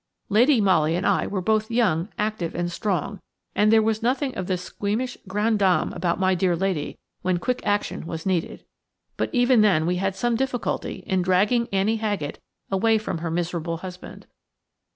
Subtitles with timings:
[0.29, 3.19] Lady Molly and I were both young, active and strong;
[3.53, 7.61] and there was nothing of the squeamish grande dame about my dear lady when quick
[7.63, 8.65] action was needed.
[9.15, 12.39] But even then we had some difficulty in dragging Annie Haggett
[12.71, 14.25] away from her miserable husband.